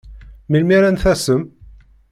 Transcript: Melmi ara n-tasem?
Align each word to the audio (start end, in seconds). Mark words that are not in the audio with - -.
Melmi 0.49 0.75
ara 0.77 0.89
n-tasem? 0.93 1.41